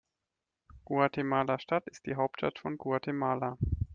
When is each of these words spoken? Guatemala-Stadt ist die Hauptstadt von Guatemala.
Guatemala-Stadt 0.85 1.83
ist 1.87 2.07
die 2.07 2.15
Hauptstadt 2.15 2.57
von 2.57 2.75
Guatemala. 2.79 3.59